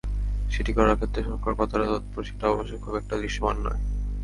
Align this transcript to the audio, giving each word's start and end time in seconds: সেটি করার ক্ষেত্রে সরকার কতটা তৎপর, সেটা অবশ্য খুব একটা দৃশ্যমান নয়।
সেটি 0.49 0.71
করার 0.73 0.95
ক্ষেত্রে 0.95 1.21
সরকার 1.23 1.53
কতটা 1.55 1.85
তৎপর, 1.91 2.21
সেটা 2.23 2.45
অবশ্য 2.49 2.73
খুব 2.83 2.93
একটা 2.95 3.15
দৃশ্যমান 3.17 3.57
নয়। 3.57 3.81